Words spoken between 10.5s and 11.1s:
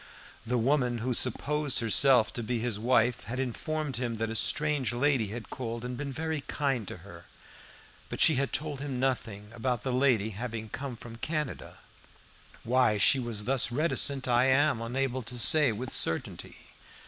come